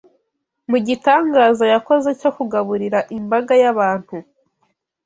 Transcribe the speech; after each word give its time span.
mu 0.69 0.77
gitangaza 0.87 1.63
yakoze 1.73 2.09
cyo 2.21 2.29
kugaburira 2.37 2.99
imbaga 3.17 3.53
y’abantu 3.61 4.15